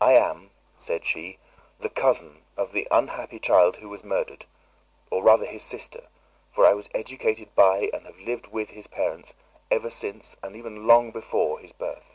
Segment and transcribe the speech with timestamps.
[0.00, 1.38] "I am," said she,
[1.80, 4.46] "the cousin of the unhappy child who was murdered,
[5.10, 6.06] or rather his sister,
[6.52, 9.34] for I was educated by and have lived with his parents
[9.68, 12.12] ever since and even long before his birth.